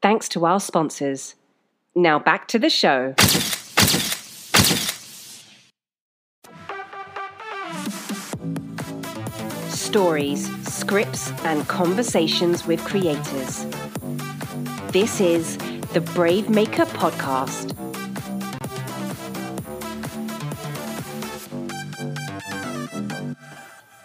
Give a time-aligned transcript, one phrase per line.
[0.00, 1.34] Thanks to our sponsors.
[1.94, 3.14] Now back to the show.
[9.68, 13.64] Stories, scripts, and conversations with creators.
[14.92, 15.56] This is
[15.92, 17.87] the Brave Maker Podcast.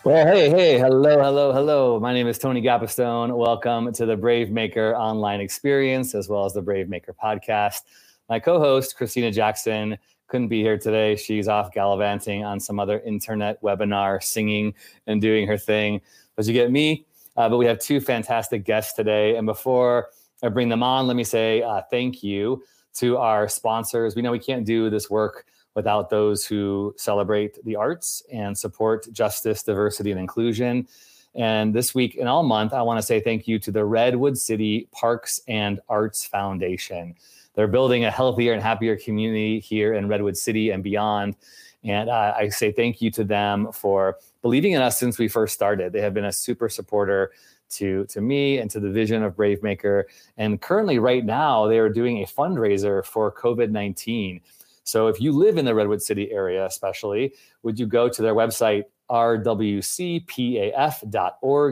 [0.06, 1.98] Well, hey, hey, hello, hello, hello.
[1.98, 3.38] My name is Tony Gapastione.
[3.38, 7.84] Welcome to the Brave Maker online experience, as well as the Brave Maker podcast.
[8.28, 9.98] My co host, Christina Jackson,
[10.28, 11.16] couldn't be here today.
[11.16, 14.74] She's off gallivanting on some other internet webinar, singing
[15.08, 16.02] and doing her thing.
[16.36, 17.06] But you get me.
[17.38, 19.38] Uh, but we have two fantastic guests today.
[19.38, 20.10] And before
[20.44, 22.62] I bring them on, let me say uh, thank you
[22.96, 24.18] to our sponsors.
[24.18, 29.12] We know we can't do this work without those who celebrate the arts and support
[29.12, 30.88] justice, diversity, and inclusion.
[31.36, 34.38] And this week and all month, I want to say thank you to the Redwood
[34.38, 37.16] City Parks and Arts Foundation.
[37.56, 41.36] They're building a healthier and happier community here in Redwood City and beyond.
[41.84, 45.54] And uh, I say thank you to them for believing in us since we first
[45.54, 45.92] started.
[45.92, 47.32] They have been a super supporter
[47.72, 50.08] to, to me and to the vision of Brave Maker.
[50.38, 54.42] And currently, right now, they are doing a fundraiser for COVID 19.
[54.84, 58.36] So if you live in the Redwood City area, especially, would you go to their
[58.36, 59.76] website, rwcpaf.org?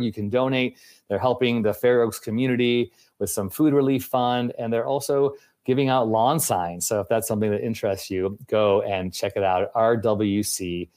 [0.03, 0.77] You can donate.
[1.07, 5.33] They're helping the Fair Oaks community with some food relief fund, and they're also
[5.65, 6.87] giving out lawn signs.
[6.87, 10.89] So if that's something that interests you, go and check it out, rwcpaf.org.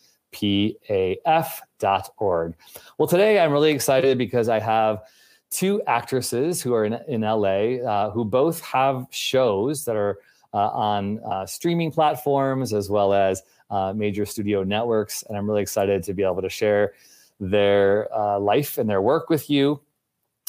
[2.98, 5.02] Well, today I'm really excited because I have
[5.50, 10.18] two actresses who are in, in LA uh, who both have shows that are
[10.58, 15.22] on uh, streaming platforms as well as uh, major studio networks.
[15.28, 16.94] And I'm really excited to be able to share
[17.40, 19.80] their life and their work with you.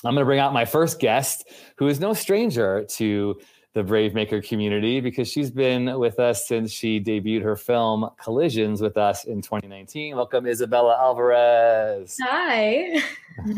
[0.03, 3.39] I'm going to bring out my first guest, who is no stranger to
[3.75, 8.81] the Brave Maker community because she's been with us since she debuted her film Collisions
[8.81, 10.15] with us in 2019.
[10.15, 12.17] Welcome, Izabella Alvarez.
[12.23, 13.01] Hi.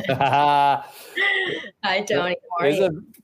[1.84, 2.36] Hi, Tony.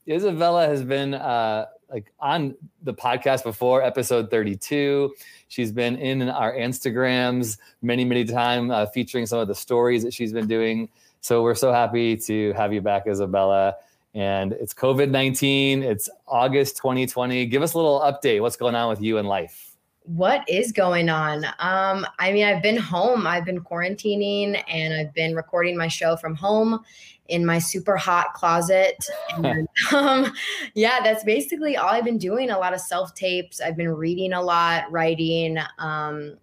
[0.06, 5.14] Izabella has been uh, like on the podcast before, episode 32.
[5.46, 10.12] She's been in our Instagrams many, many times, uh, featuring some of the stories that
[10.12, 10.88] she's been doing.
[11.20, 13.74] So we're so happy to have you back, Izabella.
[14.12, 17.46] And it's COVID 19, it's August 2020.
[17.46, 18.40] Give us a little update.
[18.40, 19.63] What's going on with you in life?
[20.04, 21.44] What is going on?
[21.58, 26.16] Um, I mean, I've been home, I've been quarantining, and I've been recording my show
[26.16, 26.80] from home
[27.28, 28.96] in my super hot closet.
[29.36, 30.32] And, um,
[30.74, 32.50] yeah, that's basically all I've been doing.
[32.50, 33.60] A lot of self tapes.
[33.60, 36.36] I've been reading a lot, writing, um,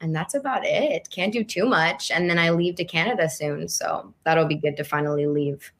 [0.00, 1.08] and that's about it.
[1.10, 2.10] Can't do too much.
[2.10, 5.70] And then I leave to Canada soon, so that'll be good to finally leave.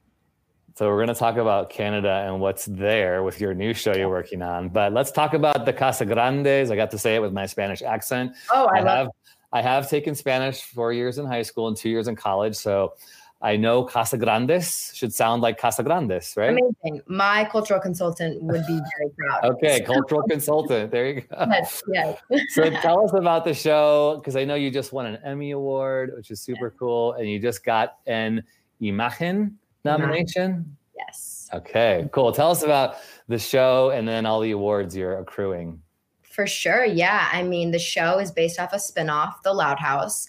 [0.74, 4.08] So we're going to talk about Canada and what's there with your new show you're
[4.08, 4.70] working on.
[4.70, 6.70] But let's talk about the Casagrandes.
[6.70, 8.32] I got to say it with my Spanish accent.
[8.50, 9.08] Oh, I, I have
[9.52, 12.56] I have taken Spanish four years in high school and two years in college.
[12.56, 12.94] So
[13.42, 16.50] I know Casa Grandes should sound like Casa Grandes, right?
[16.50, 17.02] Amazing.
[17.06, 19.44] My cultural consultant would be very proud.
[19.56, 20.90] okay, cultural consultant.
[20.90, 21.46] There you go.
[21.50, 22.18] Yes, yes.
[22.50, 26.12] so tell us about the show because I know you just won an Emmy Award,
[26.16, 28.42] which is super cool, and you just got an
[28.80, 29.54] Imagen
[29.84, 30.76] nomination?
[30.96, 31.48] Yes.
[31.52, 32.32] Okay, cool.
[32.32, 32.96] Tell us about
[33.28, 35.80] the show and then all the awards you're accruing.
[36.22, 36.84] For sure.
[36.84, 37.28] Yeah.
[37.30, 40.28] I mean, the show is based off a spinoff, The Loud House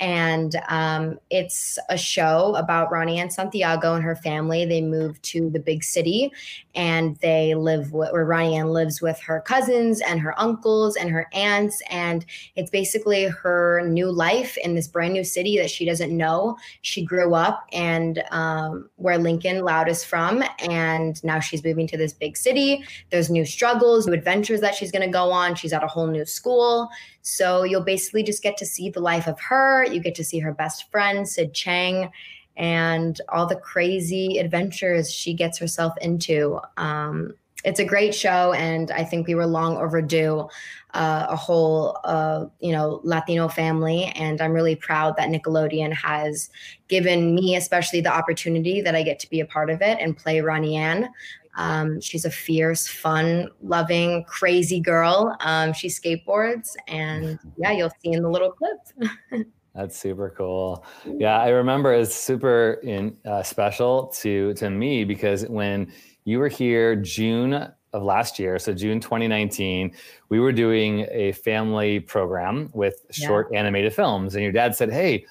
[0.00, 4.64] and um, it's a show about Ronnie Anne Santiago and her family.
[4.64, 6.32] They move to the big city,
[6.74, 11.10] and they live with, where Ronnie Anne lives with her cousins and her uncles and
[11.10, 12.24] her aunts, and
[12.56, 16.56] it's basically her new life in this brand new city that she doesn't know.
[16.80, 21.98] She grew up and um, where Lincoln Loud is from, and now she's moving to
[21.98, 22.82] this big city.
[23.10, 25.54] There's new struggles, new adventures that she's going to go on.
[25.54, 26.88] She's at a whole new school.
[27.22, 29.84] So you'll basically just get to see the life of her.
[29.84, 32.10] You get to see her best friend, Sid Chang,
[32.56, 36.60] and all the crazy adventures she gets herself into.
[36.76, 37.34] Um,
[37.64, 40.48] it's a great show, and I think we were long overdue.
[40.94, 46.50] Uh, a whole, uh, you know, Latino family, and I'm really proud that Nickelodeon has
[46.88, 50.16] given me, especially, the opportunity that I get to be a part of it and
[50.16, 51.08] play Ronnie Anne.
[51.56, 55.36] Um, she's a fierce, fun, loving, crazy girl.
[55.40, 59.46] Um, she skateboards, and yeah, you'll see in the little clip.
[59.74, 60.84] That's super cool.
[61.06, 65.92] Yeah, I remember it's super in, uh, special to to me because when
[66.24, 69.92] you were here June of last year, so June 2019,
[70.28, 73.60] we were doing a family program with short yeah.
[73.60, 75.26] animated films, and your dad said, "Hey."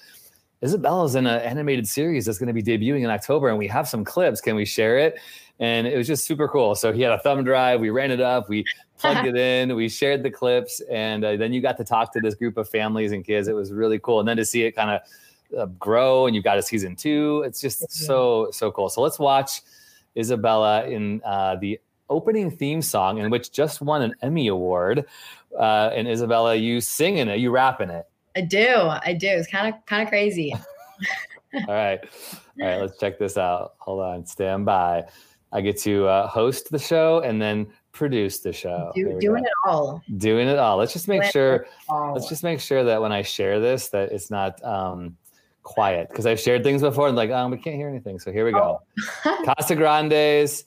[0.62, 3.88] Izabella's in an animated series that's going to be debuting in October, and we have
[3.88, 4.42] some clips.
[4.42, 5.18] Can we share it?
[5.60, 6.74] And it was just super cool.
[6.76, 7.82] So he had a thumb drive.
[7.82, 8.48] We ran it up.
[8.48, 8.66] We
[8.98, 9.76] plugged it in.
[9.76, 12.70] We shared the clips, and uh, then you got to talk to this group of
[12.70, 13.48] families and kids.
[13.48, 14.20] It was really cool.
[14.20, 15.02] And then to see it kind of
[15.58, 17.44] uh, grow, and you've got a season two.
[17.46, 18.90] It's just so so cool.
[18.90, 19.62] So let's watch
[20.16, 21.80] Izabella in uh, the
[22.10, 25.06] opening theme song, in which just won an Emmy award.
[25.58, 28.06] Uh, and Izabella, you singing it, you rapping it.
[28.36, 28.76] I do.
[28.78, 29.28] I do.
[29.28, 30.54] It's kind of kind of crazy.
[31.54, 32.00] All right.
[32.62, 32.82] All right.
[32.82, 33.74] Let's check this out.
[33.80, 34.26] Hold on.
[34.26, 35.06] Stand by.
[35.52, 38.92] I get to uh, host the show and then produce the show.
[38.96, 40.02] Do, doing it all.
[40.18, 40.78] Doing it all.
[40.78, 41.66] Let's just make doing sure.
[41.90, 45.18] Let's just make sure that when I share this, that it's not um,
[45.64, 48.20] quiet because I've shared things before and like, um, we can't hear anything.
[48.20, 48.82] So here we go.
[49.26, 49.44] Oh.
[49.58, 50.66] Casa Grande's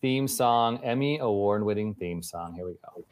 [0.00, 2.54] theme song, Emmy award-winning theme song.
[2.54, 3.04] Here we go.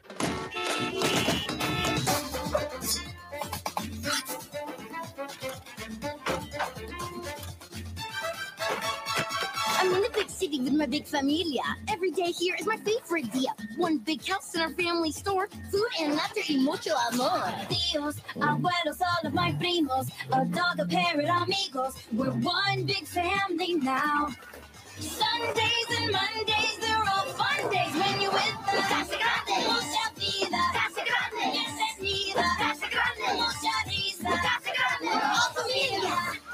[10.45, 11.63] City with my big familia.
[11.87, 13.53] Every day here is my favorite dia.
[13.77, 15.47] One big house in our family store.
[15.71, 17.49] Food and laughter y mucho amor.
[17.69, 20.07] Tíos, abuelos, all of my primos.
[20.33, 21.93] A dog, a parrot, amigos.
[22.13, 24.29] We're one big family now.
[24.99, 28.87] Sundays and Mondays, they're all fun days when you're with us.
[28.93, 29.55] Casa Grande.
[29.67, 30.61] Mucha vida.
[30.77, 31.43] Casa Grande.
[31.55, 32.45] Bienvenida.
[32.61, 33.27] Casa Grande.
[33.41, 34.31] Mucha risa.
[34.45, 35.11] Casa Grande.
[35.11, 36.44] All familia.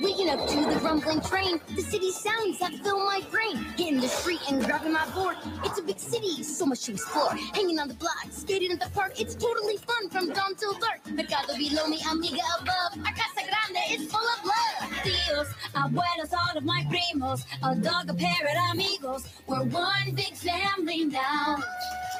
[0.00, 3.56] Waking up to the rumbling train, the city sounds that fill my brain.
[3.76, 5.36] Hitting the street and grabbing my board.
[5.64, 7.34] It's a big city, so much to explore.
[7.54, 11.00] Hanging on the block, skating at the park, it's totally fun from dawn till dark.
[11.10, 12.98] Mercado below me, amiga above.
[13.06, 14.90] Our casa grande is full of love.
[15.04, 19.28] Tíos, abuelos, all of my primos, a dog, a parrot, amigos.
[19.46, 21.56] We're one big family now.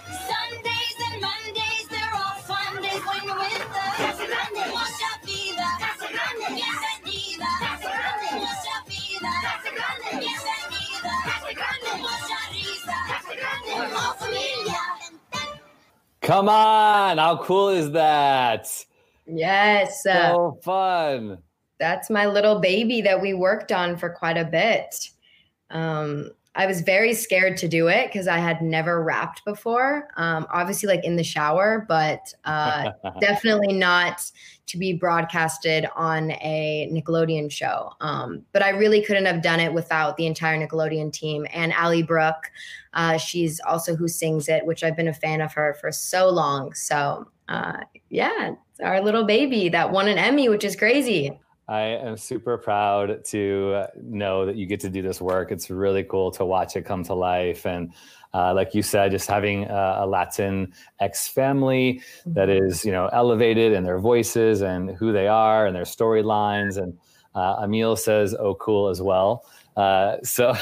[0.07, 1.76] Sundays and Mondays,
[16.23, 18.67] Come on, how cool is that?
[19.27, 20.03] Yes.
[20.03, 21.39] So uh, fun.
[21.79, 25.11] That's my little baby that we worked on for quite a bit.
[25.71, 30.09] Um, I was very scared to do it because I had never rapped before.
[30.17, 34.31] Um, obviously, like in the shower, but uh, definitely not
[34.67, 37.93] to be broadcasted on a Nickelodeon show.
[38.01, 42.03] Um, but I really couldn't have done it without the entire Nickelodeon team and Ali
[42.03, 42.51] Brooke.
[42.97, 46.29] Uh, she's also who sings it, which I've been a fan of her for so
[46.31, 46.73] long.
[46.75, 51.39] So uh, yeah, our little baby that won an Emmy, which is crazy.
[51.69, 55.53] I am super proud to know that you get to do this work.
[55.53, 57.67] It's really cool to watch it come to life.
[57.67, 57.93] And
[58.33, 62.87] uh, like you said, just having a, a Latin X family that mm-hmm.
[62.87, 66.81] you know, elevated in their voices and who they are and their storylines.
[66.81, 66.97] And
[67.35, 69.45] uh, Emil says, "Oh, cool" as well.
[69.77, 70.55] Uh, so,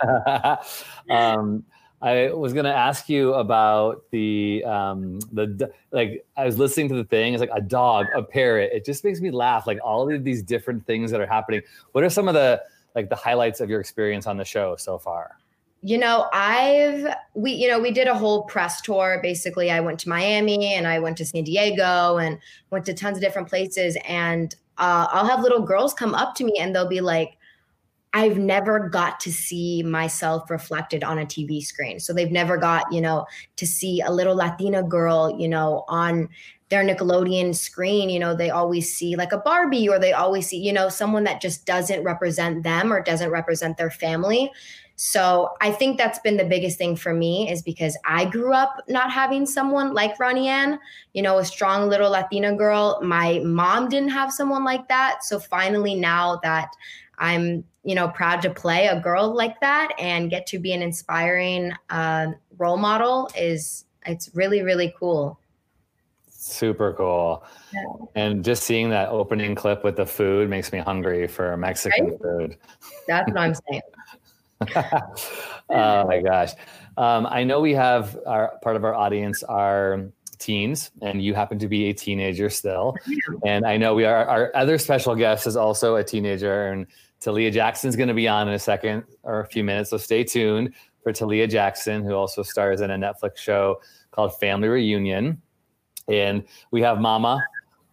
[1.10, 1.64] um,
[2.02, 6.24] I was going to ask you about the um, the like.
[6.36, 7.34] I was listening to the thing.
[7.34, 8.70] It's like a dog, a parrot.
[8.72, 9.66] It just makes me laugh.
[9.66, 11.60] Like all of these different things that are happening.
[11.92, 12.62] What are some of the
[12.94, 15.36] like the highlights of your experience on the show so far?
[15.82, 19.20] You know, I've we you know we did a whole press tour.
[19.22, 22.38] Basically, I went to Miami and I went to San Diego and
[22.70, 23.98] went to tons of different places.
[24.08, 27.36] And uh, I'll have little girls come up to me and they'll be like
[28.12, 32.00] I've never got to see myself reflected on a TV screen.
[32.00, 33.26] So they've never got, you know,
[33.56, 36.28] to see a little Latina girl, you know, on
[36.70, 38.10] their Nickelodeon screen.
[38.10, 41.24] You know, they always see like a Barbie or they always see, you know, someone
[41.24, 44.50] that just doesn't represent them or doesn't represent their family.
[44.96, 48.82] So I think that's been the biggest thing for me is because I grew up
[48.86, 50.78] not having someone like Ronnie Anne,
[51.14, 53.00] you know, a strong little Latina girl.
[53.02, 55.24] My mom didn't have someone like that.
[55.24, 56.68] So finally, now that
[57.18, 60.82] I'm you know proud to play a girl like that and get to be an
[60.82, 65.38] inspiring uh, role model is it's really really cool.
[66.28, 67.44] Super cool.
[67.72, 67.82] Yeah.
[68.16, 72.20] and just seeing that opening clip with the food makes me hungry for mexican right?
[72.20, 72.56] food.
[73.06, 73.82] That's what i'm saying.
[75.72, 76.52] Oh my gosh.
[76.96, 80.06] Um, i know we have our part of our audience are
[80.38, 82.96] teens and you happen to be a teenager still.
[83.44, 86.86] And i know we are our other special guest is also a teenager and
[87.20, 90.24] Talia Jackson's going to be on in a second or a few minutes, so stay
[90.24, 95.40] tuned for Talia Jackson, who also stars in a Netflix show called Family Reunion.
[96.08, 97.42] And we have Mama,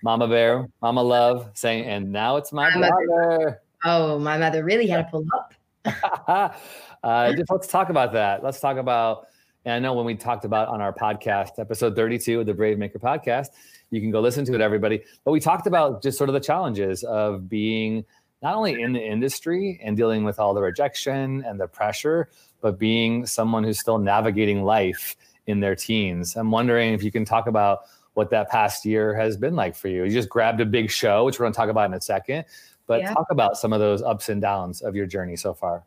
[0.03, 3.61] Mama Bear, Mama Love saying, and now it's my, my mother.
[3.83, 5.53] Oh, my mother really had to pull up.
[7.03, 8.43] uh, just let's talk about that.
[8.43, 9.27] Let's talk about,
[9.65, 12.77] and I know when we talked about on our podcast, episode 32 of the Brave
[12.77, 13.47] Maker podcast,
[13.91, 15.01] you can go listen to it, everybody.
[15.23, 18.03] But we talked about just sort of the challenges of being
[18.41, 22.29] not only in the industry and dealing with all the rejection and the pressure,
[22.61, 25.15] but being someone who's still navigating life
[25.47, 26.35] in their teens.
[26.35, 27.81] I'm wondering if you can talk about
[28.13, 30.03] what that past year has been like for you.
[30.03, 32.45] You just grabbed a big show, which we're going to talk about in a second,
[32.85, 33.13] but yeah.
[33.13, 35.83] talk about some of those ups and downs of your journey so far.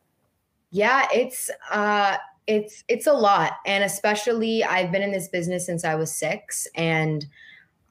[0.71, 2.17] Yeah, it's uh
[2.47, 6.69] it's it's a lot and especially I've been in this business since I was 6
[6.75, 7.27] and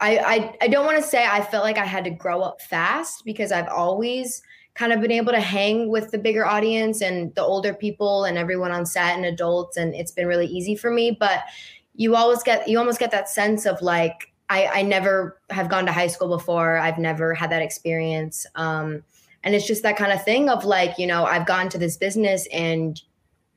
[0.02, 2.62] I, I, I don't want to say I felt like I had to grow up
[2.62, 4.42] fast because I've always
[4.76, 8.38] kind of been able to hang with the bigger audience and the older people and
[8.38, 11.42] everyone on set and adults and it's been really easy for me but
[11.96, 15.86] you always get you almost get that sense of like I, I never have gone
[15.86, 16.78] to high school before.
[16.78, 18.48] I've never had that experience.
[18.56, 19.04] Um,
[19.44, 21.98] and it's just that kind of thing of like you know I've gone to this
[21.98, 23.02] business and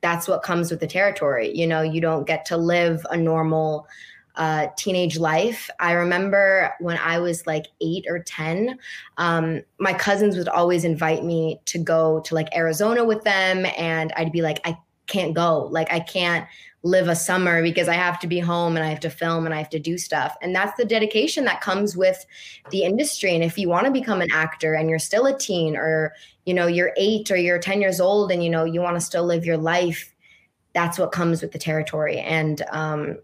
[0.01, 1.51] that's what comes with the territory.
[1.55, 3.87] You know you don't get to live a normal
[4.35, 5.69] uh, teenage life.
[5.79, 8.77] I remember when I was like eight or 10,
[9.17, 13.65] um, my cousins would always invite me to go to like Arizona with them.
[13.77, 15.67] And I'd be like, I can't go.
[15.71, 16.47] Like, I can't
[16.83, 19.55] live a summer because I have to be home and I have to film and
[19.55, 20.35] I have to do stuff.
[20.41, 22.25] And that's the dedication that comes with
[22.71, 23.33] the industry.
[23.33, 26.13] And if you want to become an actor and you're still a teen or,
[26.45, 29.01] you know, you're eight or you're 10 years old and, you know, you want to
[29.01, 30.13] still live your life,
[30.73, 32.19] that's what comes with the territory.
[32.19, 33.17] And, um,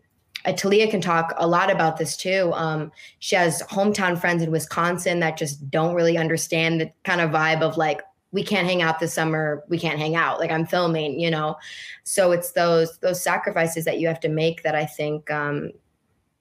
[0.56, 2.52] Talia can talk a lot about this too.
[2.54, 7.32] Um, she has hometown friends in Wisconsin that just don't really understand the kind of
[7.32, 9.64] vibe of like, we can't hang out this summer.
[9.70, 10.40] We can't hang out.
[10.40, 11.58] Like I'm filming, you know.
[12.04, 15.72] So it's those those sacrifices that you have to make that I think, um,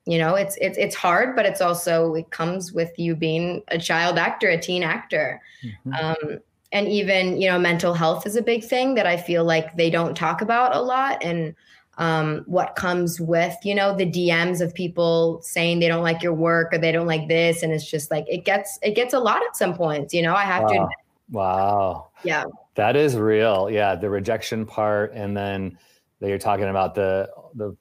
[0.04, 3.78] you know, it's it's it's hard, but it's also it comes with you being a
[3.78, 5.40] child actor, a teen actor.
[5.64, 5.92] Mm-hmm.
[5.94, 6.40] Um,
[6.72, 9.90] and even you know mental health is a big thing that i feel like they
[9.90, 11.54] don't talk about a lot and
[11.98, 16.32] um, what comes with you know the dms of people saying they don't like your
[16.32, 17.62] work or they don't like this.
[17.62, 20.34] And it's just like it gets it gets a lot at some points you know
[20.34, 20.68] i have wow.
[20.68, 20.88] to
[21.30, 22.08] wow.
[22.24, 22.44] Yeah.
[22.74, 23.68] That is real.
[23.70, 23.94] Yeah.
[23.94, 25.12] The rejection part.
[25.12, 25.78] And then
[26.20, 27.76] that you're talking about the the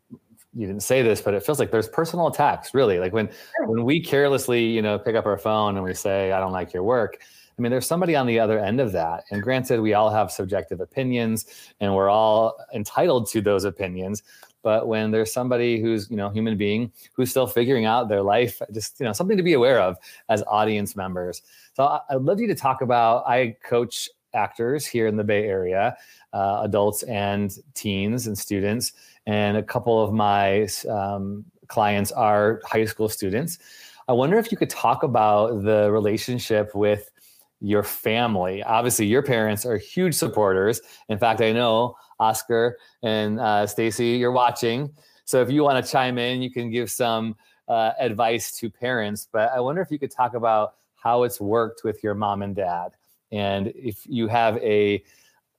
[0.54, 3.00] you didn't say this but it feels like there's personal attacks really.
[3.00, 3.68] Like when sure.
[3.68, 6.74] when we carelessly you know pick up our phone and we say i don't like
[6.74, 7.20] your work
[7.58, 9.24] I mean, there's somebody on the other end of that.
[9.32, 11.46] And granted, we all have subjective opinions
[11.80, 14.22] and we're all entitled to those opinions.
[14.62, 18.62] But when there's somebody who's, you know, human being who's still figuring out their life,
[18.74, 19.98] just, you know, something to be aware of
[20.30, 21.42] as audience members.
[21.74, 25.98] So I'd love you to talk about, I coach actors here in the Bay Area,
[26.34, 28.94] uh, adults and teens and students.
[29.26, 33.60] And a couple of my um, clients are high school students.
[34.08, 37.12] I wonder if you could talk about the relationship with
[37.60, 38.64] your family.
[38.64, 40.82] Obviously, your parents are huge supporters.
[41.10, 44.92] In fact, I know Oscar and uh, Stacy, you're watching.
[45.26, 47.36] So if you want to chime in, you can give some
[47.68, 49.28] uh, advice to parents.
[49.32, 52.56] But I wonder if you could talk about how it's worked with your mom and
[52.56, 52.92] dad,
[53.32, 55.04] and if you have a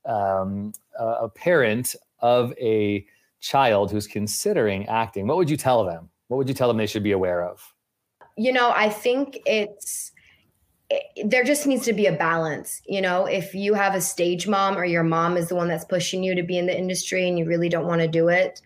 [0.04, 3.06] um, a parent of a
[3.40, 6.08] child who's considering acting, what would you tell them?
[6.28, 7.72] What would you tell them they should be aware of?
[8.36, 10.12] You know, I think it's
[11.24, 12.80] there just needs to be a balance.
[12.86, 15.84] You know, if you have a stage mom or your mom is the one that's
[15.84, 18.62] pushing you to be in the industry and you really don't want to do it,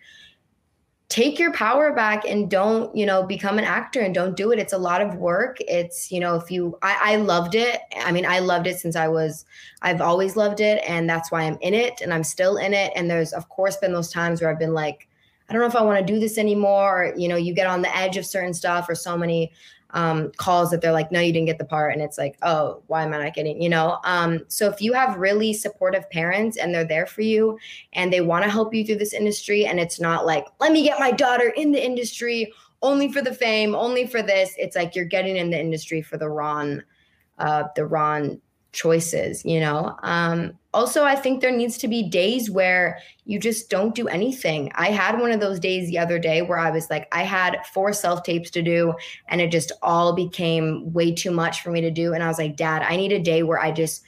[1.09, 4.57] take your power back and don't, you know, become an actor and don't do it.
[4.57, 5.57] It's a lot of work.
[5.59, 7.81] It's, you know, if you, I, I loved it.
[7.97, 9.45] I mean, I loved it since I was,
[9.81, 10.81] I've always loved it.
[10.87, 12.93] And that's why I'm in it and I'm still in it.
[12.95, 15.07] And there's, of course, been those times where I've been like,
[15.49, 17.03] I don't know if I want to do this anymore.
[17.03, 19.51] Or, you know, you get on the edge of certain stuff or so many
[19.93, 21.93] um, calls that they're like, no, you didn't get the part.
[21.93, 23.99] And it's like, oh, why am I not getting, you know?
[24.03, 27.57] Um, so if you have really supportive parents and they're there for you
[27.93, 30.83] and they want to help you through this industry, and it's not like, let me
[30.83, 34.53] get my daughter in the industry only for the fame, only for this.
[34.57, 36.83] It's like you're getting in the industry for the Ron,
[37.37, 38.41] uh, the Ron
[38.73, 39.95] choices, you know?
[40.03, 44.71] Um, also, I think there needs to be days where you just don't do anything.
[44.75, 47.65] I had one of those days the other day where I was like, I had
[47.71, 48.93] four self tapes to do,
[49.27, 52.13] and it just all became way too much for me to do.
[52.13, 54.03] And I was like, Dad, I need a day where I just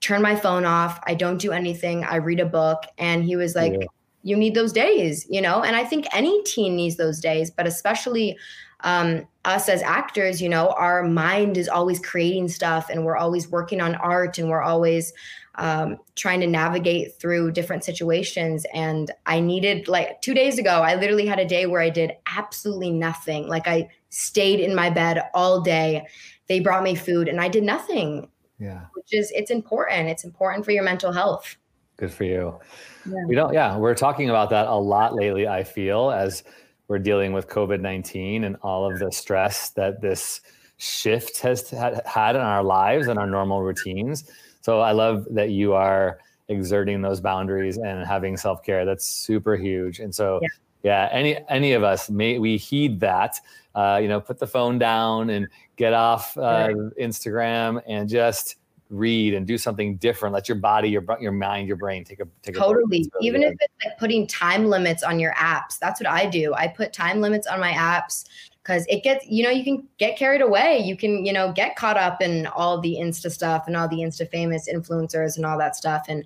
[0.00, 0.98] turn my phone off.
[1.06, 2.04] I don't do anything.
[2.04, 2.82] I read a book.
[2.98, 3.86] And he was like, yeah.
[4.22, 5.62] You need those days, you know?
[5.62, 8.36] And I think any teen needs those days, but especially
[8.80, 13.48] um, us as actors, you know, our mind is always creating stuff and we're always
[13.48, 15.12] working on art and we're always
[15.54, 18.66] um, trying to navigate through different situations.
[18.74, 22.12] And I needed, like, two days ago, I literally had a day where I did
[22.36, 23.48] absolutely nothing.
[23.48, 26.06] Like, I stayed in my bed all day.
[26.48, 28.28] They brought me food and I did nothing.
[28.58, 28.86] Yeah.
[28.94, 30.08] Which is, it's important.
[30.08, 31.56] It's important for your mental health.
[31.96, 32.58] Good for you.
[33.06, 33.24] Yeah.
[33.26, 36.42] We don't, yeah, we're talking about that a lot lately, I feel, as
[36.88, 40.40] we're dealing with COVID 19 and all of the stress that this
[40.78, 44.30] shift has had in our lives and our normal routines.
[44.60, 48.84] So I love that you are exerting those boundaries and having self care.
[48.84, 50.00] That's super huge.
[50.00, 50.48] And so, yeah,
[50.82, 53.38] yeah any any of us may we heed that.
[53.74, 58.56] Uh, you know, put the phone down and get off uh, Instagram and just
[58.90, 60.32] read and do something different.
[60.32, 63.00] Let your body, your your mind, your brain take a take totally.
[63.00, 63.26] a totally.
[63.26, 63.52] Even good.
[63.52, 66.54] if it's like putting time limits on your apps, that's what I do.
[66.54, 68.24] I put time limits on my apps
[68.66, 71.76] because it gets you know you can get carried away you can you know get
[71.76, 75.56] caught up in all the insta stuff and all the insta famous influencers and all
[75.56, 76.24] that stuff and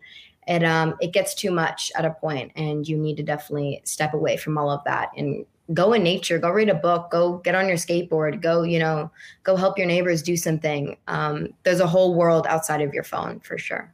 [0.49, 4.15] it um it gets too much at a point and you need to definitely step
[4.15, 7.55] away from all of that and go in nature go read a book go get
[7.55, 9.11] on your skateboard go you know
[9.43, 13.39] go help your neighbors do something um, there's a whole world outside of your phone
[13.41, 13.93] for sure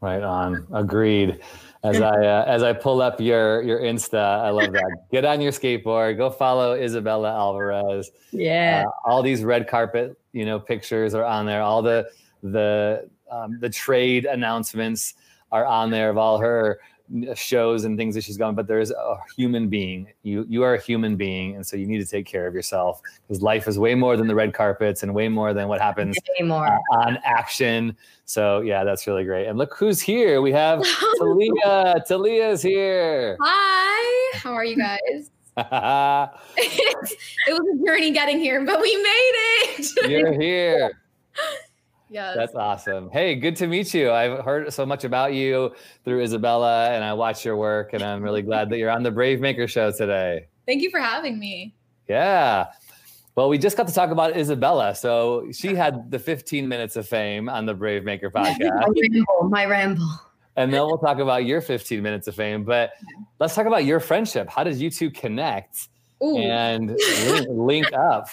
[0.00, 1.40] right on agreed
[1.84, 4.18] as I uh, as I pull up your your Insta.
[4.18, 5.06] I love that.
[5.12, 6.16] Get on your skateboard.
[6.16, 8.10] Go follow Izabella Alvarez.
[8.32, 8.84] Yeah.
[8.86, 11.62] Uh, all these red carpet, you know, pictures are on there.
[11.62, 12.10] All the
[12.42, 15.14] the um, the trade announcements
[15.52, 16.80] are on there of all her
[17.34, 20.08] shows and things that she's gone but there's a human being.
[20.22, 23.00] You you are a human being and so you need to take care of yourself
[23.26, 26.16] because life is way more than the red carpets and way more than what happens
[26.40, 27.96] uh, on action.
[28.24, 29.46] So yeah that's really great.
[29.46, 30.40] And look who's here.
[30.42, 30.82] We have
[31.18, 32.04] talia.
[32.06, 33.36] Talia's here.
[33.40, 34.38] Hi.
[34.38, 35.30] How are you guys?
[37.46, 40.10] It was a journey getting here but we made it.
[40.10, 40.92] You're here
[42.10, 42.36] Yes.
[42.36, 43.10] That's awesome.
[43.10, 44.10] Hey, good to meet you.
[44.10, 45.74] I've heard so much about you
[46.04, 49.10] through Izabella and I watch your work and I'm really glad that you're on the
[49.10, 50.46] Brave Maker show today.
[50.66, 51.74] Thank you for having me.
[52.08, 52.66] Yeah.
[53.34, 54.96] Well, we just got to talk about Izabella.
[54.96, 58.58] So she had the 15 minutes of fame on the Brave Maker podcast.
[58.58, 60.10] my ramble, my ramble.
[60.56, 62.64] And then we'll talk about your 15 minutes of fame.
[62.64, 62.92] But
[63.38, 64.48] let's talk about your friendship.
[64.48, 65.88] How did you two connect
[66.22, 66.36] Ooh.
[66.36, 68.28] and link, link up?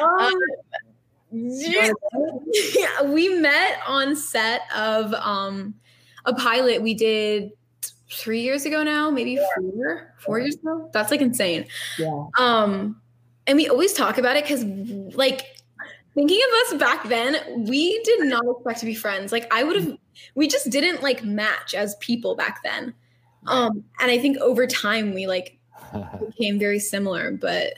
[0.00, 0.32] Um,
[2.74, 5.74] yeah, we met on set of um,
[6.24, 7.52] a pilot we did
[8.10, 10.90] three years ago now, maybe four, four years ago.
[10.92, 11.66] That's like insane.
[11.98, 12.26] Yeah.
[12.38, 13.00] Um,
[13.46, 14.64] and we always talk about it because,
[15.16, 15.46] like,
[16.14, 19.32] thinking of us back then, we did not expect to be friends.
[19.32, 19.96] Like, I would have,
[20.34, 22.94] we just didn't like match as people back then.
[23.46, 25.58] Um, and I think over time we like
[26.26, 27.72] became very similar, but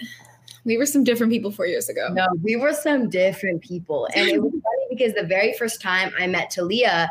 [0.65, 2.09] we were some different people four years ago.
[2.13, 4.09] No, we were some different people.
[4.15, 7.11] And it was funny because the very first time I met Talia,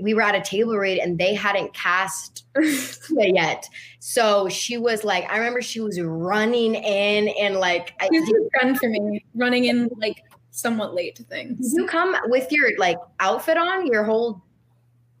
[0.00, 2.44] we were at a table read and they hadn't cast
[3.10, 3.68] yet.
[4.00, 8.88] So she was like, I remember she was running in and like I a for
[8.88, 11.70] me, running in like somewhat late to things.
[11.70, 14.42] Did you come with your like outfit on, your whole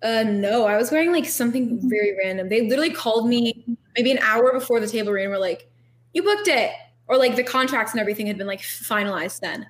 [0.02, 2.48] uh no, I was wearing like something very random.
[2.48, 3.64] They literally called me
[3.96, 5.70] maybe an hour before the table read and were like,
[6.12, 6.72] You booked it
[7.12, 9.68] or like the contracts and everything had been like finalized then.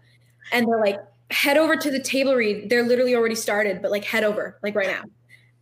[0.52, 1.00] And they're like,
[1.32, 2.70] head over to the table read.
[2.70, 5.02] They're literally already started, but like head over, like right now.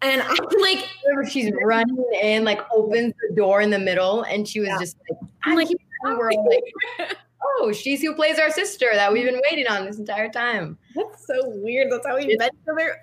[0.03, 0.87] And I'm like,
[1.31, 4.79] she's running in, like opens the door in the middle, and she was yeah.
[4.79, 5.69] just like, I'm like,
[6.05, 10.31] we're like, oh, she's who plays our sister that we've been waiting on this entire
[10.31, 10.77] time.
[10.95, 11.91] That's so weird.
[11.91, 12.97] That's how we met each other.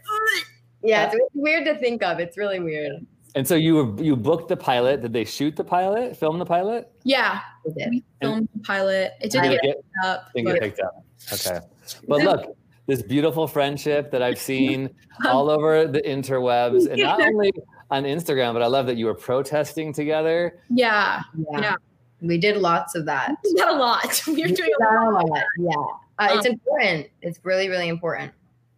[0.84, 2.20] Yeah, it's weird to think of.
[2.20, 3.08] It's really weird.
[3.38, 5.02] And so you were you booked the pilot.
[5.02, 6.18] Did they shoot the pilot?
[6.18, 6.92] Film the pilot?
[7.04, 9.14] Yeah, we filmed the pilot.
[9.22, 10.34] It didn't get, get picked up.
[10.34, 11.06] Didn't get picked up.
[11.32, 11.60] Okay,
[12.08, 14.90] but look, this beautiful friendship that I've seen
[15.26, 17.52] all over the interwebs, and not only
[17.92, 20.60] on Instagram, but I love that you were protesting together.
[20.72, 21.22] Yeah,
[21.52, 21.60] yeah.
[21.62, 21.76] yeah.
[22.22, 23.36] We did lots of that.
[23.46, 24.24] Not a lot.
[24.26, 25.44] We were doing a lot.
[25.60, 25.74] Yeah,
[26.18, 27.06] uh, um, it's important.
[27.22, 28.32] It's really, really important.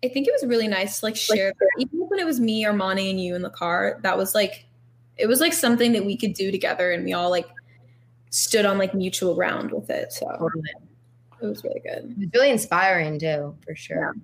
[0.04, 3.10] I think it was really nice to like share even when it was me, Armani,
[3.10, 4.00] and you in the car.
[4.04, 4.66] That was like
[5.18, 7.48] it was like something that we could do together and we all like
[8.30, 10.14] stood on like mutual ground with it.
[10.14, 10.64] So totally.
[11.42, 12.12] it was really good.
[12.12, 14.16] It was really inspiring too, for sure.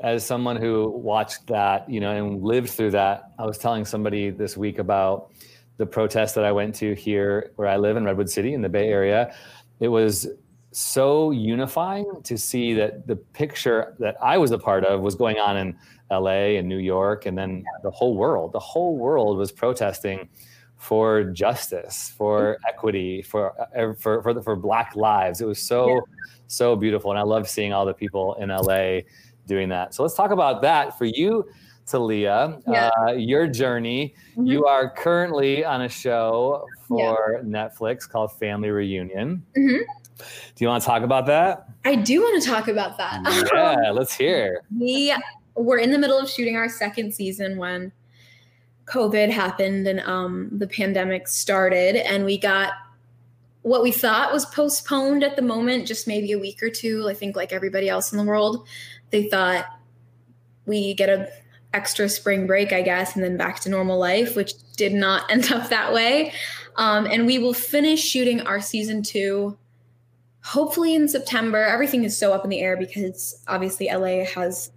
[0.00, 4.30] As someone who watched that, you know, and lived through that, I was telling somebody
[4.30, 5.30] this week about
[5.76, 8.68] the protest that I went to here where I live in Redwood City in the
[8.68, 9.34] Bay Area.
[9.78, 10.26] It was
[10.72, 15.38] so unifying to see that the picture that I was a part of was going
[15.38, 15.76] on in
[16.10, 18.52] LA and New York, and then the whole world.
[18.52, 20.28] The whole world was protesting
[20.76, 25.40] for justice, for equity, for uh, for for, the, for Black lives.
[25.40, 26.00] It was so yeah.
[26.48, 29.00] so beautiful, and I love seeing all the people in LA
[29.46, 29.94] doing that.
[29.94, 31.46] So let's talk about that for you.
[31.86, 32.90] Talia, Yeah.
[33.08, 34.14] Uh, your journey.
[34.36, 34.46] Mhm.
[34.46, 37.14] You are currently on a show Yeah.
[37.14, 39.44] for Netflix called Family Reunion.
[39.56, 39.80] Mhm.
[40.18, 41.68] Do you want to talk about that?
[41.84, 43.22] I do want to talk about that.
[43.54, 44.62] yeah, let's hear.
[44.78, 45.14] we
[45.54, 47.92] were in the middle of shooting our second season when
[48.86, 52.72] COVID happened and um, the pandemic started, and we got
[53.62, 57.08] what we thought was postponed at the moment, just maybe a week or two.
[57.08, 58.66] I think, like everybody else in the world,
[59.10, 59.66] they thought
[60.66, 61.28] we get a
[61.74, 65.50] extra spring break, I guess, and then back to normal life, which did not end
[65.52, 66.32] up that way.
[66.76, 69.56] Um, and we will finish shooting our season two
[70.42, 71.62] hopefully in September.
[71.62, 74.70] Everything is so up in the air because obviously LA has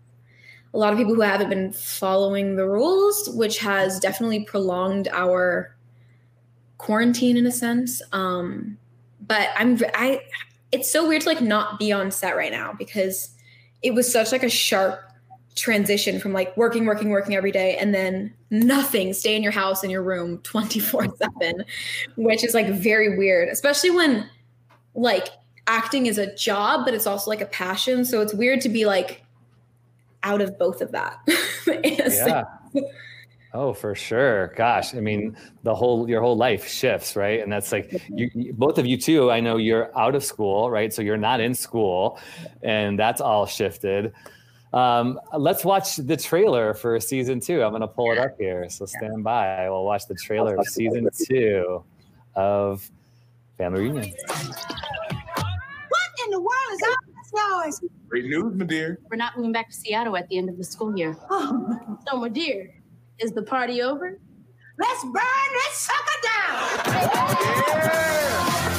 [0.73, 5.75] a lot of people who haven't been following the rules, which has definitely prolonged our
[6.77, 8.01] quarantine in a sense.
[8.11, 8.77] Um,
[9.21, 10.21] but I'm I
[10.71, 13.29] it's so weird to like not be on set right now because
[13.81, 14.99] it was such like a sharp
[15.55, 19.85] transition from like working working working every day and then nothing stay in your house
[19.85, 21.07] in your room 24
[21.39, 21.63] 7
[22.17, 24.29] which is like very weird especially when
[24.95, 25.29] like
[25.67, 28.85] acting is a job but it's also like a passion so it's weird to be
[28.85, 29.23] like
[30.23, 31.19] out of both of that
[31.83, 32.45] in a sense.
[32.73, 32.81] Yeah.
[33.53, 34.47] Oh, for sure.
[34.57, 37.39] Gosh, I mean, the whole your whole life shifts, right?
[37.41, 39.31] And that's like you, you- both of you too.
[39.31, 40.91] I know you're out of school, right?
[40.91, 42.19] So you're not in school,
[42.63, 44.11] and that's all shifted.
[44.73, 47.63] Um, let's watch the trailer for season two.
[47.63, 49.69] I'm going to pull it up here, so stand by.
[49.69, 51.81] We'll watch the trailer of season two
[52.35, 52.89] of
[53.57, 54.13] Family Reunion.
[56.39, 56.99] What in the world
[57.63, 57.89] is all this noise?
[58.09, 58.99] Great news, my dear.
[59.09, 61.15] We're not moving back to Seattle at the end of the school year.
[61.29, 62.73] Oh, So, my dear,
[63.19, 64.19] is the party over?
[64.77, 66.69] let's burn this sucker down.
[67.65, 68.75] Yeah.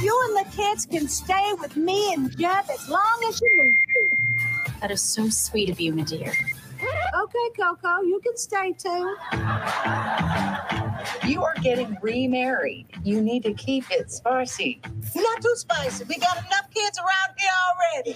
[0.00, 3.74] You and the kids can stay with me and Jeff as long as you need
[4.80, 6.32] That is so sweet of you, my dear.
[7.10, 7.18] To.
[7.24, 9.16] Okay, Coco, you can stay too.
[11.26, 12.86] You are getting remarried.
[13.02, 14.80] You need to keep it spicy.
[15.14, 16.04] Not too spicy.
[16.04, 18.14] We got enough kids around here already.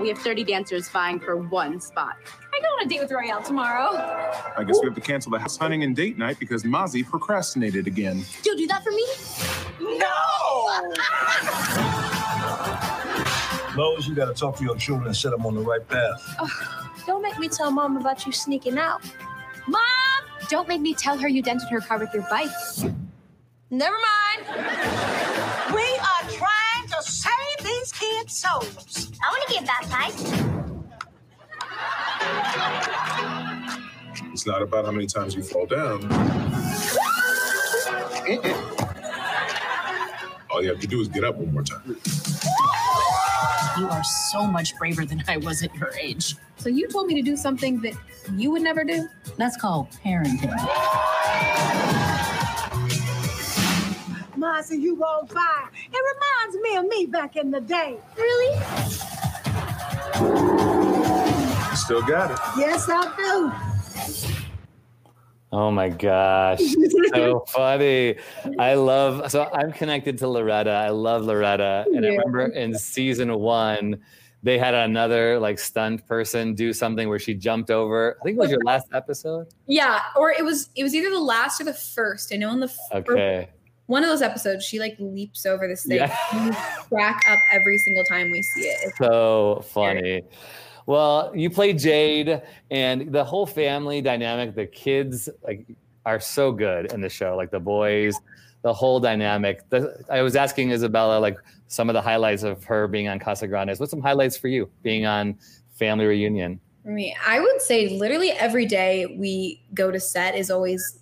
[0.00, 2.16] We have 30 dancers vying for one spot.
[2.54, 3.96] I go on a date with Royale tomorrow.
[4.56, 7.86] I guess we have to cancel the house hunting and date night because Mazzi procrastinated
[7.86, 8.24] again.
[8.44, 9.06] You'll do that for me?
[9.98, 11.86] no!
[13.80, 16.36] Lois, you gotta talk to your children and set them on the right path.
[16.38, 19.02] Oh, don't make me tell mom about you sneaking out.
[19.66, 19.80] Mom!
[20.50, 22.50] Don't make me tell her you dented her car with your bike.
[23.70, 24.46] Never mind.
[25.72, 29.12] We are trying to save these kids' souls.
[29.24, 30.26] I want to get baptized.
[34.30, 36.04] It's not about how many times you fall down.
[40.50, 41.96] All you have to do is get up one more time.
[43.78, 46.36] You are so much braver than I was at your age.
[46.56, 47.94] So you told me to do something that
[48.36, 49.08] you would never do?
[49.36, 50.54] That's called parenting.
[54.36, 55.70] Marcy, you on fire.
[55.92, 57.98] It reminds me of me back in the day.
[58.16, 58.56] Really?
[61.76, 62.38] Still got it.
[62.58, 63.69] Yes, I do.
[65.52, 66.60] Oh my gosh.
[67.12, 68.16] so funny.
[68.58, 70.70] I love so I'm connected to Loretta.
[70.70, 71.84] I love Loretta.
[71.92, 74.00] And I remember in season one,
[74.42, 78.16] they had another like stunt person do something where she jumped over.
[78.20, 79.48] I think it was your last episode.
[79.66, 82.32] Yeah, or it was it was either the last or the first.
[82.32, 83.48] I know in the Okay.
[83.86, 85.96] one of those episodes, she like leaps over this thing.
[85.96, 86.16] Yeah.
[86.88, 88.78] Crack up every single time we see it.
[88.84, 90.22] It's So funny.
[90.86, 95.66] Well, you play Jade and the whole family dynamic, the kids like
[96.06, 98.18] are so good in the show, like the boys,
[98.62, 99.68] the whole dynamic.
[99.70, 101.38] The, I was asking Izabella like
[101.68, 103.78] some of the highlights of her being on Casagrandes.
[103.78, 105.38] What's some highlights for you being on
[105.74, 106.60] Family Reunion?
[106.82, 110.98] For me, I would say literally every day we go to set is always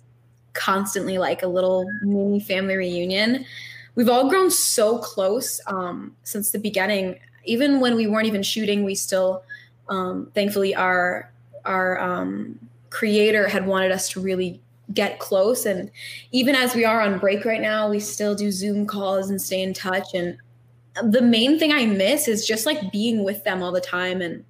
[0.53, 3.45] constantly like a little mini family reunion.
[3.95, 7.19] We've all grown so close um, since the beginning.
[7.45, 9.43] Even when we weren't even shooting, we still,
[9.89, 11.31] um, thankfully, our
[11.65, 14.61] our um, creator had wanted us to really
[14.93, 15.65] get close.
[15.65, 15.91] And
[16.31, 19.61] even as we are on break right now, we still do Zoom calls and stay
[19.61, 20.13] in touch.
[20.13, 20.37] And
[21.03, 24.43] the main thing I miss is just like being with them all the time and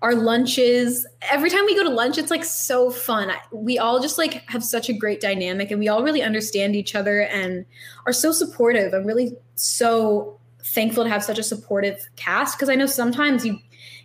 [0.00, 4.00] our lunches every time we go to lunch it's like so fun I, we all
[4.00, 7.66] just like have such a great dynamic and we all really understand each other and
[8.06, 10.37] are so supportive i'm really so
[10.72, 13.58] thankful to have such a supportive cast because i know sometimes you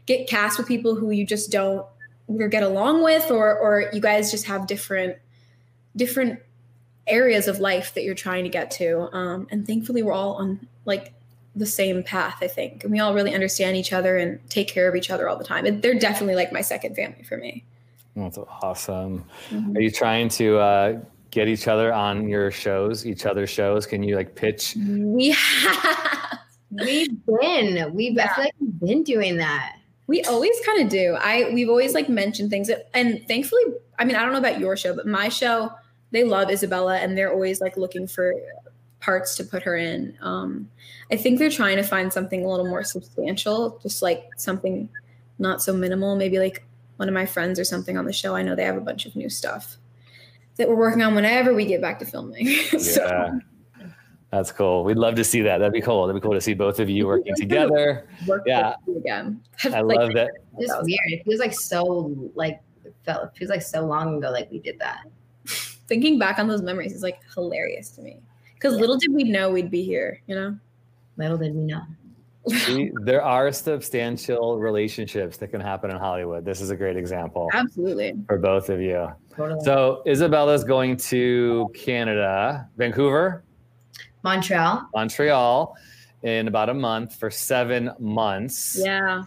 [0.05, 1.85] get cast with people who you just don't
[2.29, 5.17] either get along with or or you guys just have different
[5.95, 6.39] different
[7.05, 10.67] areas of life that you're trying to get to um, and thankfully we're all on
[10.85, 11.13] like
[11.55, 12.83] the same path, I think.
[12.83, 15.43] And we all really understand each other and take care of each other all the
[15.43, 15.65] time.
[15.65, 17.63] And they're definitely like my second family for me.
[18.15, 19.25] That's awesome.
[19.49, 19.77] Mm-hmm.
[19.77, 20.99] Are you trying to uh,
[21.31, 23.85] get each other on your shows, each other's shows?
[23.85, 24.75] Can you like pitch?
[24.77, 26.39] We have.
[26.81, 27.93] We've been.
[27.93, 28.25] We've yeah.
[28.25, 29.77] I feel like we've been doing that.
[30.07, 31.15] We always kind of do.
[31.19, 33.63] I we've always like mentioned things that, and thankfully,
[33.97, 35.71] I mean, I don't know about your show, but my show,
[36.11, 38.33] they love Izabella and they're always like looking for
[38.99, 40.17] parts to put her in.
[40.21, 40.69] Um,
[41.11, 44.89] I think they're trying to find something a little more substantial, just like something
[45.39, 46.15] not so minimal.
[46.15, 46.65] Maybe like
[46.97, 48.35] one of my friends or something on the show.
[48.35, 49.77] I know they have a bunch of new stuff
[50.57, 52.47] that we're working on whenever we get back to filming.
[52.79, 53.39] so.
[54.33, 54.37] Yeah.
[54.37, 54.83] That's cool.
[54.83, 55.59] We'd love to see that.
[55.59, 56.07] That'd be cool.
[56.07, 58.07] That'd be cool to see both of you working together.
[58.25, 58.73] Work yeah.
[58.97, 59.41] Again.
[59.65, 60.31] I like, love that.
[60.57, 60.99] It's weird.
[61.07, 64.59] It feels like so like it felt it feels like so long ago like we
[64.59, 65.05] did that.
[65.45, 68.21] Thinking back on those memories is like hilarious to me.
[68.55, 68.81] Because yeah.
[68.81, 70.57] little did we know we'd be here, you know?
[71.17, 71.81] Little did we know.
[72.47, 76.43] See, there are substantial relationships that can happen in Hollywood.
[76.43, 77.49] This is a great example.
[77.53, 78.13] Absolutely.
[78.27, 79.07] For both of you.
[79.35, 79.63] Totally.
[79.63, 83.43] So Izabella's going to Canada, Vancouver.
[84.23, 84.89] Montreal.
[84.93, 85.75] Montreal
[86.23, 88.79] in about a month for seven months.
[88.81, 89.23] Yeah.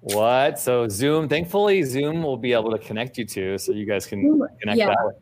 [0.00, 0.58] What?
[0.58, 4.40] So Zoom, thankfully, Zoom will be able to connect you to so you guys can
[4.60, 4.88] connect yeah.
[4.88, 5.14] that way.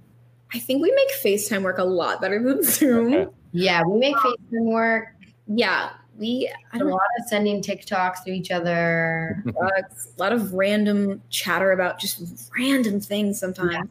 [0.54, 3.12] I think we make FaceTime work a lot better than Zoom.
[3.12, 3.30] Okay.
[3.52, 5.08] Yeah, we make FaceTime work.
[5.46, 5.90] Yeah.
[6.18, 9.42] We I don't a lot of sending TikToks to each other.
[9.60, 9.82] a
[10.18, 13.72] lot of random chatter about just random things sometimes.
[13.72, 13.82] Yeah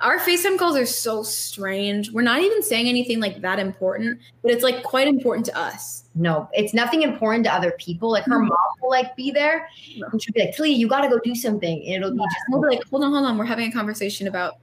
[0.00, 2.12] our FaceTime calls are so strange.
[2.12, 6.04] We're not even saying anything like that important, but it's like quite important to us.
[6.14, 8.12] No, it's nothing important to other people.
[8.12, 8.48] Like her mm-hmm.
[8.48, 9.68] mom will like be there
[10.12, 11.84] and she'll be like, Talia, you gotta go do something.
[11.86, 13.38] And it'll be just we'll be like, hold on, hold on.
[13.38, 14.58] We're having a conversation about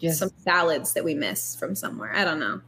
[0.00, 2.12] just some salads that we miss from somewhere.
[2.14, 2.60] I don't know.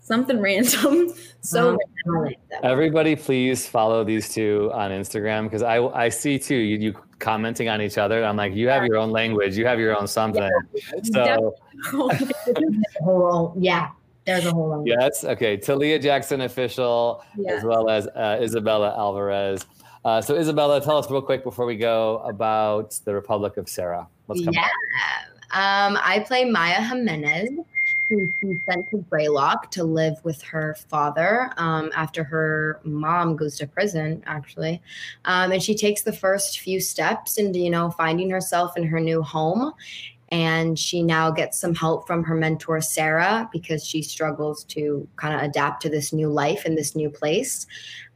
[0.00, 1.14] Something random.
[1.40, 2.36] so random.
[2.62, 7.68] everybody please follow these two on Instagram because I I see too you, you commenting
[7.68, 8.24] on each other.
[8.24, 10.50] I'm like, you have your own language, you have your own something.
[11.04, 11.36] Yeah.
[13.02, 13.90] So, yeah,
[14.24, 14.86] there's a whole lot.
[14.86, 15.24] Yes.
[15.24, 15.56] Okay.
[15.56, 19.64] Talia Jackson official, as well as uh, Izabella Alvarez.
[20.04, 24.06] Uh, so, Izabella, tell us real quick before we go about the Republic of Sarah.
[24.26, 24.54] What's coming?
[24.54, 24.68] Yeah.
[25.52, 27.50] Um, I play Maya Jimenez
[28.08, 33.56] who she sent to Greylock to live with her father um, after her mom goes
[33.58, 34.82] to prison, actually.
[35.24, 39.00] Um, and she takes the first few steps into, you know, finding herself in her
[39.00, 39.72] new home.
[40.30, 45.34] And she now gets some help from her mentor, Sarah, because she struggles to kind
[45.34, 47.66] of adapt to this new life in this new place.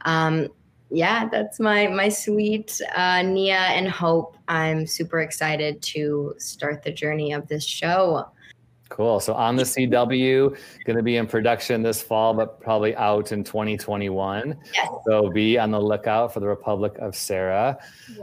[0.01, 0.49] Um,
[0.91, 4.35] yeah, that's my my sweet uh, Nia and Hope.
[4.47, 8.27] I'm super excited to start the journey of this show.
[8.89, 9.19] Cool.
[9.19, 13.43] So on the CW, going to be in production this fall, but probably out in
[13.43, 14.57] 2021.
[14.73, 14.89] Yes.
[15.05, 17.77] So be on the lookout for the Republic of Sarah.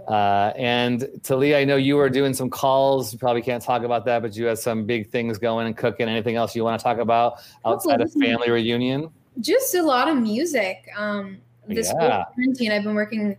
[0.08, 3.12] Uh, and Talia, I know you were doing some calls.
[3.12, 6.08] You probably can't talk about that, but you had some big things going and cooking.
[6.08, 9.08] Anything else you want to talk about outside of family reunion?
[9.40, 10.88] Just a lot of music.
[10.96, 12.24] Um, this yeah.
[12.34, 13.36] quarantine, I've been working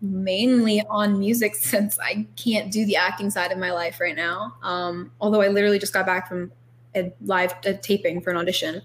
[0.00, 4.54] mainly on music since I can't do the acting side of my life right now.
[4.62, 6.52] Um, although I literally just got back from
[6.94, 8.82] a live a taping for an audition.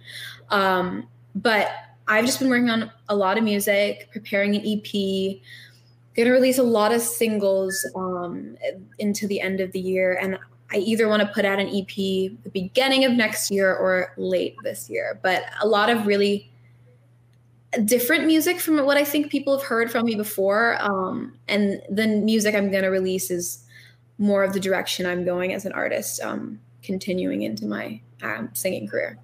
[0.49, 1.71] Um, but
[2.07, 5.41] I've just been working on a lot of music, preparing an EP,
[6.15, 8.57] gonna release a lot of singles um,
[8.99, 10.17] into the end of the year.
[10.21, 10.37] And
[10.71, 14.55] I either want to put out an EP the beginning of next year or late
[14.63, 15.19] this year.
[15.21, 16.51] But a lot of really
[17.83, 20.77] different music from what I think people have heard from me before.
[20.79, 23.63] Um, and the music I'm gonna release is
[24.17, 26.21] more of the direction I'm going as an artist.
[26.21, 29.19] Um, continuing into my um, singing career.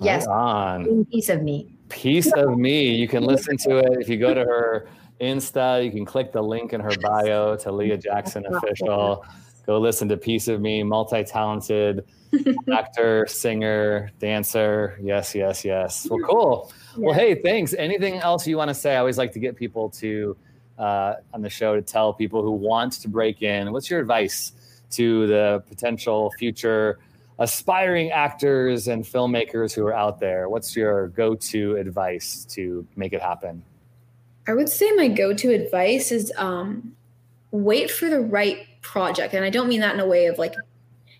[0.00, 0.26] Yes.
[0.26, 1.04] on.
[1.06, 1.76] Piece of me.
[1.88, 2.94] Piece of me.
[2.94, 4.88] You can listen to it if you go to her
[5.20, 5.84] Insta.
[5.84, 9.24] You can click the link in her bio to Leah Jackson official.
[9.66, 10.82] Go listen to Piece of Me.
[10.82, 12.04] Multi-talented
[12.72, 14.98] actor, singer, dancer.
[15.00, 16.08] Yes, yes, yes.
[16.10, 16.72] Well, cool.
[16.96, 17.06] Yeah.
[17.06, 17.74] Well, hey, thanks.
[17.74, 18.96] Anything else you want to say?
[18.96, 20.36] I always like to get people to
[20.78, 23.70] uh, on the show to tell people who want to break in.
[23.72, 24.52] What's your advice?
[24.92, 26.98] To the potential future
[27.38, 30.48] aspiring actors and filmmakers who are out there?
[30.48, 33.62] What's your go to advice to make it happen?
[34.46, 36.94] I would say my go to advice is um,
[37.50, 39.34] wait for the right project.
[39.34, 40.54] And I don't mean that in a way of like,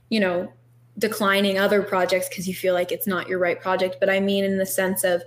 [0.09, 0.53] you know,
[0.99, 4.45] declining other projects because you feel like it's not your right project, but I mean
[4.45, 5.23] in the sense of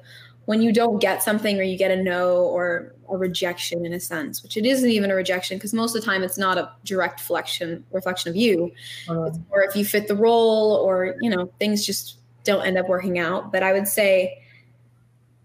[0.45, 3.99] when you don't get something or you get a no or a rejection in a
[3.99, 6.71] sense, which it isn't even a rejection because most of the time it's not a
[6.83, 8.71] direct reflection reflection of you,
[9.09, 9.31] uh-huh.
[9.49, 13.19] or if you fit the role or you know things just don't end up working
[13.19, 13.51] out.
[13.51, 14.41] But I would say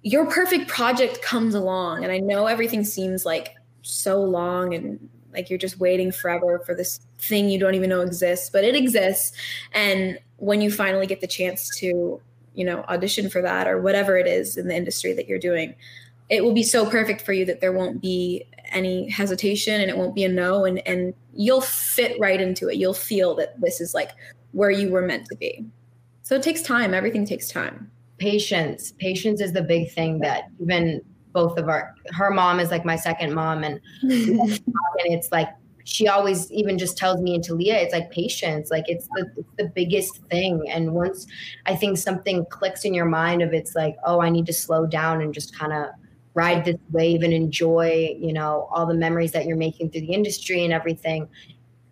[0.02, 5.50] your perfect project comes along and i know everything seems like so long and like
[5.50, 9.36] you're just waiting forever for this thing you don't even know exists but it exists.
[9.72, 12.20] And when you finally get the chance to
[12.60, 15.74] you know audition for that or whatever it is in the industry that you're doing
[16.30, 19.98] it will be so perfect for you that there won't be any hesitation and it
[19.98, 20.64] won't be a no.
[20.64, 22.76] And and you'll fit right into it.
[22.76, 24.12] You'll feel that this is like
[24.52, 25.66] where you were meant to be.
[26.22, 26.94] So it takes time.
[26.94, 27.90] Everything takes time.
[28.18, 28.92] Patience.
[28.98, 31.00] Patience is the big thing that even
[31.32, 34.60] both of our her mom is like my second mom and and
[35.06, 35.48] it's like
[35.84, 38.70] she always even just tells me and Talia, it's like patience.
[38.70, 40.64] Like it's the it's the biggest thing.
[40.70, 41.26] And once
[41.66, 44.86] I think something clicks in your mind of it's like, oh, I need to slow
[44.86, 45.86] down and just kind of
[46.34, 50.12] ride this wave and enjoy, you know, all the memories that you're making through the
[50.12, 51.28] industry and everything.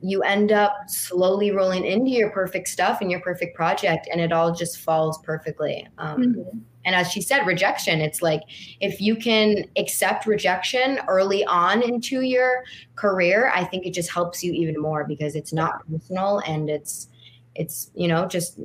[0.01, 4.33] You end up slowly rolling into your perfect stuff and your perfect project, and it
[4.33, 5.89] all just falls perfectly.
[5.99, 6.59] Um, mm-hmm.
[6.89, 8.41] And as she said, rejection, it's like
[8.81, 12.65] if you can accept rejection early on into your
[12.97, 17.09] career, I think it just helps you even more because it's not personal and it's
[17.55, 18.59] it's you know just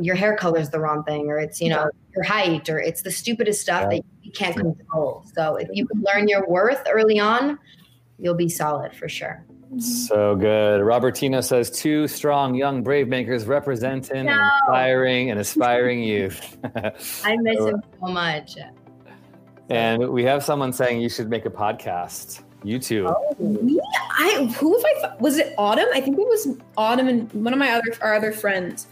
[0.00, 3.02] your hair color is the wrong thing or it's you know your height or it's
[3.02, 3.98] the stupidest stuff yeah.
[3.98, 5.24] that you can't control.
[5.32, 7.60] So if you can learn your worth early on
[8.18, 9.44] you'll be solid for sure
[9.78, 10.80] so good.
[10.80, 14.32] Robertina says two strong young brave makers representing no.
[14.32, 16.56] and inspiring and aspiring youth.
[17.24, 18.56] I miss him so much.
[19.68, 22.42] And we have someone saying you should make a podcast.
[22.64, 23.06] You too.
[23.08, 23.78] Oh, me?
[24.18, 25.86] I who if I was it Autumn?
[25.94, 28.88] I think it was Autumn and one of my other our other friends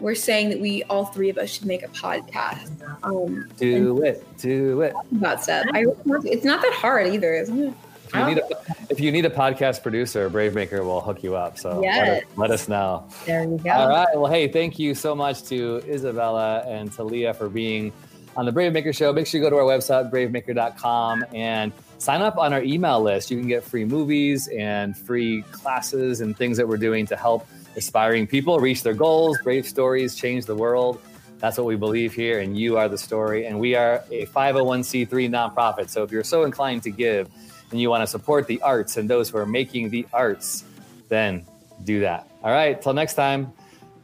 [0.00, 2.70] were saying that we all three of us should make a podcast.
[3.02, 4.94] Um, do it, do it.
[5.12, 5.66] About that.
[5.72, 5.86] I,
[6.24, 7.74] it's not that hard either, isn't it?
[8.16, 11.58] If you, need a, if you need a podcast producer, Bravemaker will hook you up.
[11.58, 11.98] So yes.
[12.06, 13.08] let, us, let, us, know.
[13.24, 13.70] There you go.
[13.70, 14.08] All right.
[14.14, 17.92] Well, hey, thank you so much to Izabella and Talia for being
[18.36, 19.12] on the Bravemaker Show.
[19.12, 23.30] Make sure you go to our website, bravemaker.com, and sign up on our email list.
[23.30, 27.46] You can get free movies and free classes and things that we're doing to help
[27.76, 31.00] aspiring people reach their goals, brave stories, change the world.
[31.38, 33.46] That's what we believe here, and you are the story.
[33.46, 35.90] And we are a 501c3 nonprofit.
[35.90, 37.28] So if you're so inclined to give,
[37.70, 40.64] and you want to support the arts and those who are making the arts,
[41.08, 41.44] then
[41.84, 42.28] do that.
[42.42, 42.80] All right.
[42.80, 43.52] Till next time.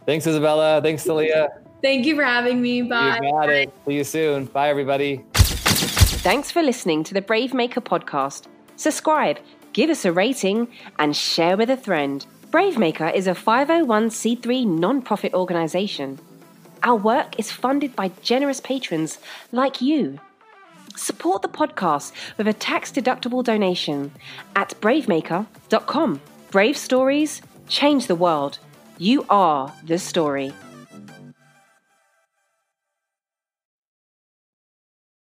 [0.04, 0.82] Thanks, Izabella.
[0.82, 1.48] Thanks, Talia.
[1.80, 2.82] Thank you for having me.
[2.82, 3.18] Bye.
[3.22, 3.72] You got it.
[3.86, 4.46] See you soon.
[4.46, 5.24] Bye, everybody.
[5.34, 8.46] Thanks for listening to the Brave Maker podcast.
[8.76, 9.38] Subscribe,
[9.72, 12.24] give us a rating, and share with a friend.
[12.52, 16.18] Brave Maker is a 501c3 non-profit organization.
[16.84, 19.18] Our work is funded by generous patrons
[19.50, 20.20] like you.
[20.96, 24.12] Support the podcast with a tax deductible donation
[24.56, 26.20] at bravemaker.com.
[26.50, 28.58] Brave stories change the world.
[28.98, 30.52] You are the story.